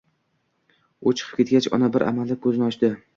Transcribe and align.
U 1.05 1.13
chiqib 1.19 1.35
ketgach, 1.41 1.67
ona 1.79 1.91
bir 1.97 2.05
amallab 2.07 2.41
ko‘zini 2.47 2.67
ochdi 2.71 2.91